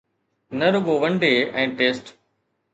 [0.59, 1.31] نه رڳو one day
[1.65, 2.05] ۽ test